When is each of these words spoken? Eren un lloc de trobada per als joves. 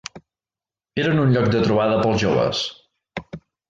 Eren 1.03 1.23
un 1.25 1.37
lloc 1.37 1.47
de 1.57 1.63
trobada 1.69 2.03
per 2.03 2.11
als 2.11 2.27
joves. 2.27 2.67